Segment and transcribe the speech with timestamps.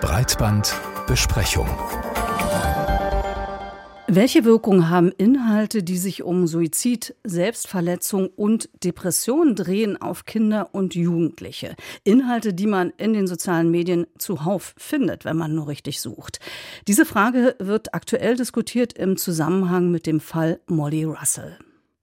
[0.00, 1.66] Breitbandbesprechung.
[4.06, 10.94] Welche Wirkung haben Inhalte, die sich um Suizid, Selbstverletzung und Depression drehen, auf Kinder und
[10.94, 11.74] Jugendliche?
[12.04, 16.38] Inhalte, die man in den sozialen Medien zuhauf findet, wenn man nur richtig sucht.
[16.86, 21.58] Diese Frage wird aktuell diskutiert im Zusammenhang mit dem Fall Molly Russell.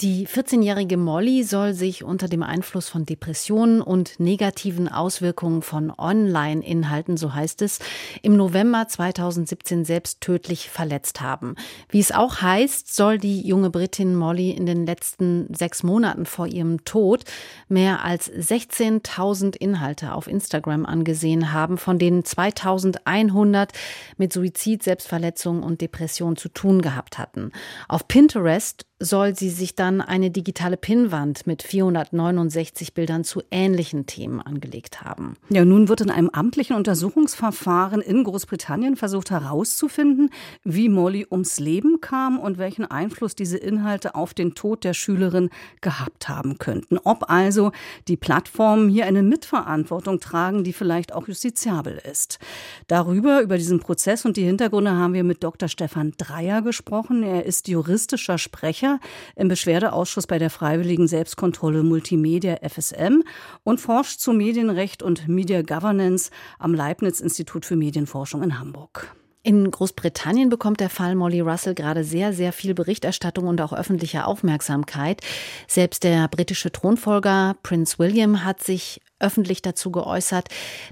[0.00, 7.18] Die 14-jährige Molly soll sich unter dem Einfluss von Depressionen und negativen Auswirkungen von Online-Inhalten,
[7.18, 7.80] so heißt es,
[8.22, 11.54] im November 2017 selbst tödlich verletzt haben.
[11.90, 16.46] Wie es auch heißt, soll die junge Britin Molly in den letzten sechs Monaten vor
[16.46, 17.24] ihrem Tod
[17.68, 23.68] mehr als 16.000 Inhalte auf Instagram angesehen haben, von denen 2.100
[24.16, 27.52] mit Suizid, Selbstverletzung und Depression zu tun gehabt hatten.
[27.86, 34.42] Auf Pinterest soll sie sich dann eine digitale Pinnwand mit 469 Bildern zu ähnlichen Themen
[34.42, 35.36] angelegt haben.
[35.48, 40.28] Ja, nun wird in einem amtlichen Untersuchungsverfahren in Großbritannien versucht herauszufinden,
[40.64, 45.48] wie Molly ums Leben kam und welchen Einfluss diese Inhalte auf den Tod der Schülerin
[45.80, 46.98] gehabt haben könnten.
[46.98, 47.72] Ob also
[48.06, 52.38] die Plattformen hier eine Mitverantwortung tragen, die vielleicht auch justiziabel ist.
[52.86, 55.70] Darüber, über diesen Prozess und die Hintergründe haben wir mit Dr.
[55.70, 57.22] Stefan Dreier gesprochen.
[57.22, 59.00] Er ist juristischer Sprecher Sprecher
[59.36, 63.22] im Beschwerdeausschuss bei der Freiwilligen Selbstkontrolle Multimedia FSM
[63.62, 69.14] und forscht zu Medienrecht und Media Governance am Leibniz Institut für Medienforschung in Hamburg.
[69.42, 74.26] In Großbritannien bekommt der Fall Molly Russell gerade sehr, sehr viel Berichterstattung und auch öffentliche
[74.26, 75.22] Aufmerksamkeit.
[75.66, 80.48] Selbst der britische Thronfolger Prince William hat sich öffentlich dazu geäußert.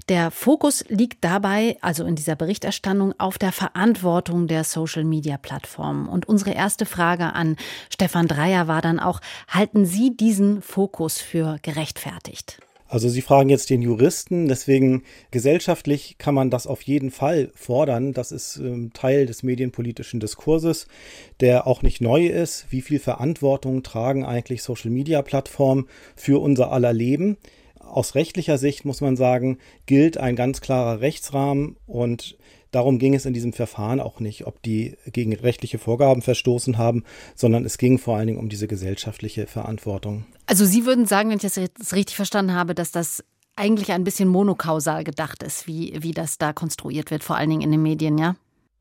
[0.07, 6.07] Der Fokus liegt dabei, also in dieser Berichterstattung, auf der Verantwortung der Social-Media-Plattformen.
[6.07, 7.57] Und unsere erste Frage an
[7.89, 12.59] Stefan Dreier war dann auch, halten Sie diesen Fokus für gerechtfertigt?
[12.89, 18.13] Also Sie fragen jetzt den Juristen, deswegen gesellschaftlich kann man das auf jeden Fall fordern.
[18.13, 20.87] Das ist ähm, Teil des medienpolitischen Diskurses,
[21.39, 22.65] der auch nicht neu ist.
[22.71, 27.37] Wie viel Verantwortung tragen eigentlich Social-Media-Plattformen für unser aller Leben?
[27.89, 32.37] Aus rechtlicher Sicht muss man sagen, gilt ein ganz klarer Rechtsrahmen und
[32.71, 37.03] darum ging es in diesem Verfahren auch nicht, ob die gegen rechtliche Vorgaben verstoßen haben,
[37.35, 40.25] sondern es ging vor allen Dingen um diese gesellschaftliche Verantwortung.
[40.45, 43.23] Also Sie würden sagen, wenn ich das jetzt richtig verstanden habe, dass das
[43.55, 47.61] eigentlich ein bisschen monokausal gedacht ist, wie, wie das da konstruiert wird, vor allen Dingen
[47.61, 48.35] in den Medien, ja?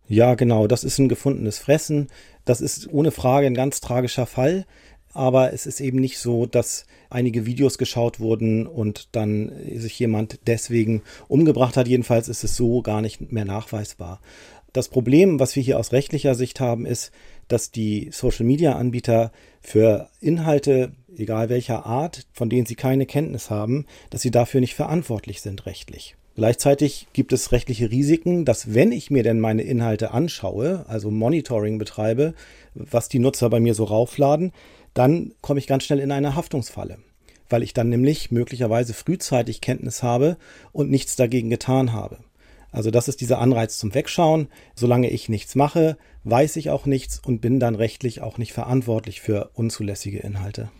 [0.06, 2.08] Ja, genau, das ist ein gefundenes Fressen.
[2.46, 4.64] Das ist ohne Frage ein ganz tragischer Fall
[5.12, 10.40] aber es ist eben nicht so, dass einige Videos geschaut wurden und dann sich jemand
[10.46, 11.88] deswegen umgebracht hat.
[11.88, 14.20] Jedenfalls ist es so gar nicht mehr nachweisbar.
[14.72, 17.10] Das Problem, was wir hier aus rechtlicher Sicht haben, ist,
[17.48, 24.20] dass die Social-Media-Anbieter für Inhalte, egal welcher Art, von denen sie keine Kenntnis haben, dass
[24.20, 26.16] sie dafür nicht verantwortlich sind rechtlich.
[26.38, 31.78] Gleichzeitig gibt es rechtliche Risiken, dass wenn ich mir denn meine Inhalte anschaue, also Monitoring
[31.78, 32.32] betreibe,
[32.74, 34.52] was die Nutzer bei mir so raufladen,
[34.94, 36.98] dann komme ich ganz schnell in eine Haftungsfalle,
[37.50, 40.36] weil ich dann nämlich möglicherweise frühzeitig Kenntnis habe
[40.70, 42.18] und nichts dagegen getan habe.
[42.70, 44.46] Also das ist dieser Anreiz zum Wegschauen.
[44.76, 49.20] Solange ich nichts mache, weiß ich auch nichts und bin dann rechtlich auch nicht verantwortlich
[49.20, 50.70] für unzulässige Inhalte.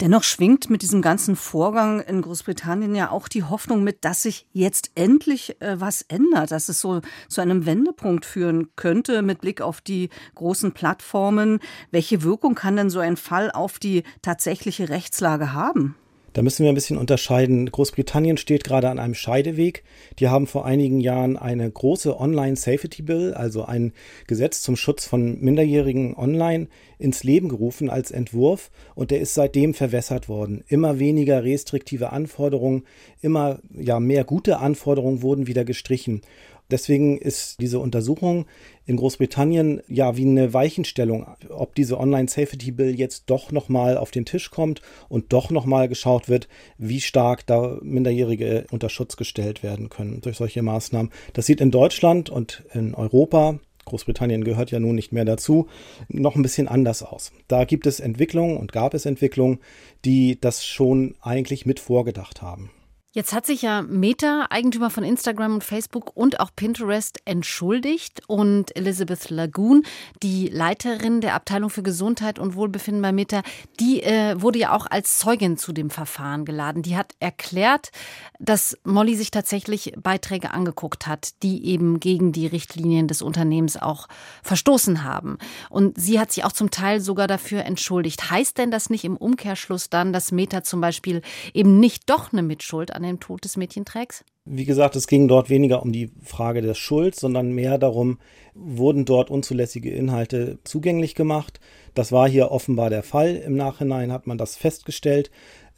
[0.00, 4.46] Dennoch schwingt mit diesem ganzen Vorgang in Großbritannien ja auch die Hoffnung mit, dass sich
[4.52, 9.60] jetzt endlich äh, was ändert, dass es so zu einem Wendepunkt führen könnte mit Blick
[9.60, 11.60] auf die großen Plattformen.
[11.90, 15.94] Welche Wirkung kann denn so ein Fall auf die tatsächliche Rechtslage haben?
[16.32, 17.70] Da müssen wir ein bisschen unterscheiden.
[17.70, 19.84] Großbritannien steht gerade an einem Scheideweg.
[20.18, 23.92] Die haben vor einigen Jahren eine große Online Safety Bill, also ein
[24.26, 29.74] Gesetz zum Schutz von Minderjährigen online, ins Leben gerufen als Entwurf und der ist seitdem
[29.74, 30.64] verwässert worden.
[30.68, 32.84] Immer weniger restriktive Anforderungen,
[33.20, 36.22] immer ja mehr gute Anforderungen wurden wieder gestrichen.
[36.72, 38.46] Deswegen ist diese Untersuchung
[38.86, 44.10] in Großbritannien ja wie eine Weichenstellung, ob diese Online Safety Bill jetzt doch nochmal auf
[44.10, 49.62] den Tisch kommt und doch nochmal geschaut wird, wie stark da Minderjährige unter Schutz gestellt
[49.62, 51.12] werden können durch solche Maßnahmen.
[51.34, 55.68] Das sieht in Deutschland und in Europa Großbritannien gehört ja nun nicht mehr dazu,
[56.08, 57.32] noch ein bisschen anders aus.
[57.48, 59.58] Da gibt es Entwicklungen und gab es Entwicklungen,
[60.04, 62.70] die das schon eigentlich mit vorgedacht haben.
[63.14, 68.74] Jetzt hat sich ja Meta, Eigentümer von Instagram und Facebook und auch Pinterest entschuldigt und
[68.74, 69.82] Elizabeth Lagoon,
[70.22, 73.42] die Leiterin der Abteilung für Gesundheit und Wohlbefinden bei Meta,
[73.78, 76.82] die äh, wurde ja auch als Zeugin zu dem Verfahren geladen.
[76.82, 77.90] Die hat erklärt,
[78.38, 84.08] dass Molly sich tatsächlich Beiträge angeguckt hat, die eben gegen die Richtlinien des Unternehmens auch
[84.42, 85.36] verstoßen haben.
[85.68, 88.30] Und sie hat sich auch zum Teil sogar dafür entschuldigt.
[88.30, 91.20] Heißt denn das nicht im Umkehrschluss dann, dass Meta zum Beispiel
[91.52, 94.24] eben nicht doch eine Mitschuld an an dem Tod des Mädchenträgs?
[94.44, 98.18] Wie gesagt, es ging dort weniger um die Frage der Schuld, sondern mehr darum,
[98.54, 101.60] wurden dort unzulässige Inhalte zugänglich gemacht.
[101.94, 103.36] Das war hier offenbar der Fall.
[103.36, 105.30] Im Nachhinein hat man das festgestellt.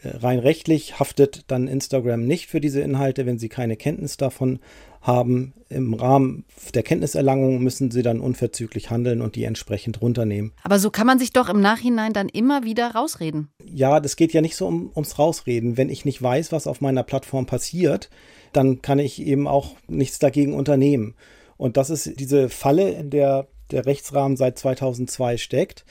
[0.04, 4.60] Rein rechtlich haftet dann Instagram nicht für diese Inhalte, wenn sie keine Kenntnis davon
[5.00, 5.54] haben.
[5.68, 10.52] Im Rahmen der Kenntniserlangung müssen sie dann unverzüglich handeln und die entsprechend runternehmen.
[10.62, 13.48] Aber so kann man sich doch im Nachhinein dann immer wieder rausreden.
[13.64, 15.76] Ja, das geht ja nicht so um, ums Rausreden.
[15.76, 18.10] Wenn ich nicht weiß, was auf meiner Plattform passiert,
[18.52, 21.14] dann kann ich eben auch nichts dagegen unternehmen.
[21.56, 25.84] Und das ist diese Falle, in der der Rechtsrahmen seit 2002 steckt,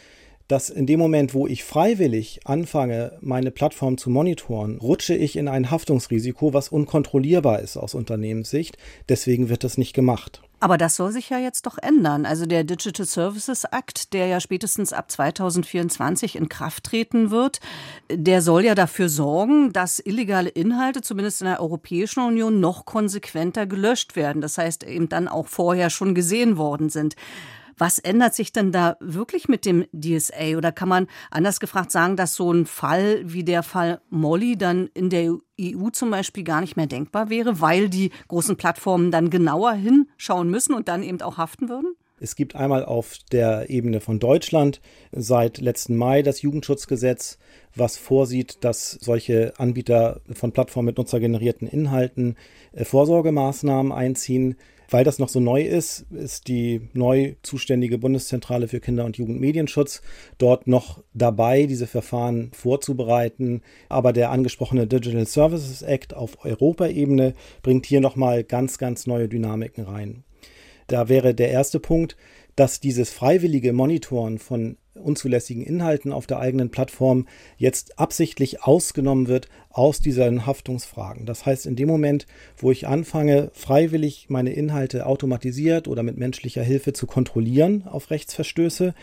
[0.47, 5.47] dass in dem Moment, wo ich freiwillig anfange, meine Plattform zu monitoren, rutsche ich in
[5.47, 8.77] ein Haftungsrisiko, was unkontrollierbar ist aus Unternehmenssicht.
[9.09, 10.41] Deswegen wird das nicht gemacht.
[10.63, 12.25] Aber das soll sich ja jetzt doch ändern.
[12.25, 17.59] Also der Digital Services Act, der ja spätestens ab 2024 in Kraft treten wird,
[18.09, 23.65] der soll ja dafür sorgen, dass illegale Inhalte, zumindest in der Europäischen Union, noch konsequenter
[23.65, 24.41] gelöscht werden.
[24.41, 27.17] Das heißt, eben dann auch vorher schon gesehen worden sind.
[27.77, 30.57] Was ändert sich denn da wirklich mit dem DSA?
[30.57, 34.89] Oder kann man anders gefragt sagen, dass so ein Fall wie der Fall Molly dann
[34.93, 39.29] in der EU zum Beispiel gar nicht mehr denkbar wäre, weil die großen Plattformen dann
[39.29, 41.95] genauer hinschauen müssen und dann eben auch haften würden?
[42.23, 44.79] Es gibt einmal auf der Ebene von Deutschland
[45.11, 47.37] seit letzten Mai das Jugendschutzgesetz,
[47.75, 52.37] was vorsieht, dass solche Anbieter von Plattformen mit nutzergenerierten Inhalten
[52.71, 54.55] äh, Vorsorgemaßnahmen einziehen.
[54.89, 60.01] Weil das noch so neu ist, ist die neu zuständige Bundeszentrale für Kinder- und Jugendmedienschutz
[60.37, 63.61] dort noch dabei, diese Verfahren vorzubereiten.
[63.89, 69.85] Aber der angesprochene Digital Services Act auf Europaebene bringt hier nochmal ganz, ganz neue Dynamiken
[69.85, 70.23] rein.
[70.87, 72.17] Da wäre der erste Punkt,
[72.55, 79.49] dass dieses freiwillige Monitoren von unzulässigen Inhalten auf der eigenen Plattform jetzt absichtlich ausgenommen wird
[79.73, 81.25] aus diesen Haftungsfragen.
[81.25, 86.61] Das heißt, in dem Moment, wo ich anfange, freiwillig meine Inhalte automatisiert oder mit menschlicher
[86.61, 88.93] Hilfe zu kontrollieren auf Rechtsverstöße,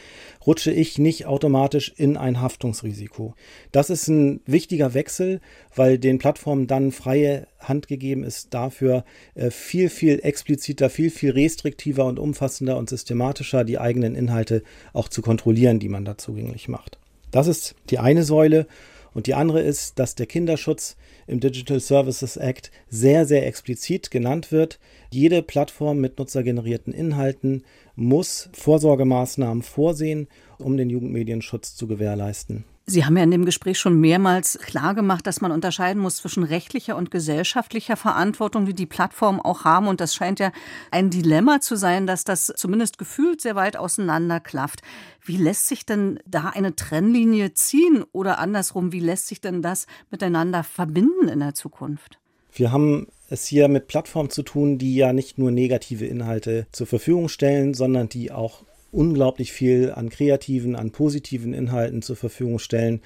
[0.47, 3.35] rutsche ich nicht automatisch in ein Haftungsrisiko.
[3.73, 5.41] Das ist ein wichtiger Wechsel,
[5.75, 9.05] weil den Plattformen dann freie Hand gegeben ist, dafür
[9.35, 15.09] äh, viel, viel expliziter, viel, viel restriktiver und umfassender und systematischer die eigenen Inhalte auch
[15.09, 16.99] zu kontrollieren, die man da zugänglich macht.
[17.32, 18.67] Das ist die eine Säule.
[19.12, 20.97] Und die andere ist, dass der Kinderschutz
[21.27, 24.79] im Digital Services Act sehr, sehr explizit genannt wird.
[25.11, 27.65] Jede Plattform mit nutzergenerierten Inhalten
[27.97, 30.29] muss Vorsorgemaßnahmen vorsehen,
[30.59, 32.65] um den Jugendmedienschutz zu gewährleisten.
[32.91, 36.97] Sie haben ja in dem Gespräch schon mehrmals klargemacht, dass man unterscheiden muss zwischen rechtlicher
[36.97, 39.87] und gesellschaftlicher Verantwortung, die die Plattformen auch haben.
[39.87, 40.51] Und das scheint ja
[40.91, 44.83] ein Dilemma zu sein, dass das zumindest gefühlt sehr weit auseinanderklafft.
[45.25, 48.05] Wie lässt sich denn da eine Trennlinie ziehen?
[48.11, 52.19] Oder andersrum, wie lässt sich denn das miteinander verbinden in der Zukunft?
[52.53, 56.89] Wir haben es hier mit Plattformen zu tun, die ja nicht nur negative Inhalte zur
[56.89, 63.01] Verfügung stellen, sondern die auch unglaublich viel an kreativen, an positiven Inhalten zur Verfügung stellen.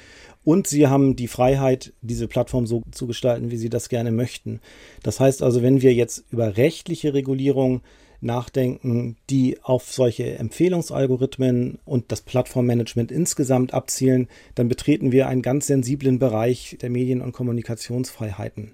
[0.45, 4.61] Und sie haben die Freiheit, diese Plattform so zu gestalten, wie sie das gerne möchten.
[5.03, 7.83] Das heißt also, wenn wir jetzt über rechtliche Regulierung
[8.25, 15.67] nachdenken, die auf solche Empfehlungsalgorithmen und das Plattformmanagement insgesamt abzielen, dann betreten wir einen ganz
[15.67, 18.73] sensiblen Bereich der Medien- und Kommunikationsfreiheiten.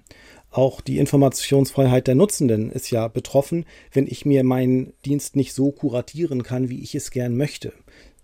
[0.51, 5.71] Auch die Informationsfreiheit der Nutzenden ist ja betroffen, wenn ich mir meinen Dienst nicht so
[5.71, 7.71] kuratieren kann, wie ich es gern möchte.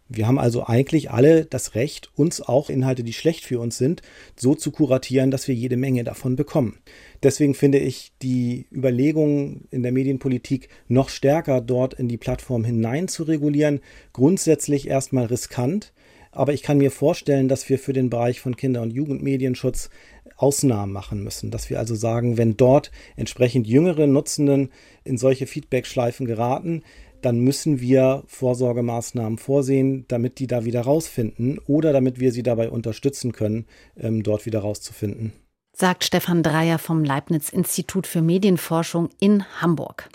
[0.10, 4.02] Wir haben also eigentlich alle das Recht, uns auch Inhalte, die schlecht für uns sind,
[4.38, 6.80] so zu kuratieren, dass wir jede Menge davon bekommen.
[7.24, 13.10] Deswegen finde ich die Überlegungen in der Medienpolitik noch stärker dort in die Plattform hinein
[13.10, 13.82] zu regulieren,
[14.14, 15.92] grundsätzlich erstmal riskant.
[16.38, 19.90] Aber ich kann mir vorstellen, dass wir für den Bereich von Kinder- und Jugendmedienschutz
[20.36, 21.50] Ausnahmen machen müssen.
[21.50, 24.70] Dass wir also sagen, wenn dort entsprechend jüngere Nutzenden
[25.04, 26.84] in solche Feedback-Schleifen geraten,
[27.24, 32.70] dann müssen wir Vorsorgemaßnahmen vorsehen, damit die da wieder rausfinden oder damit wir sie dabei
[32.70, 33.66] unterstützen können,
[33.98, 35.34] ähm, dort wieder rauszufinden.
[35.76, 40.10] Sagt Stefan Dreier vom Leibniz Institut für Medienforschung in Hamburg.